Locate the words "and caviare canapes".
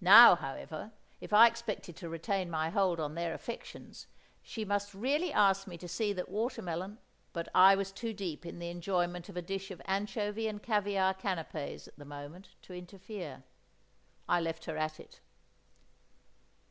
10.48-11.86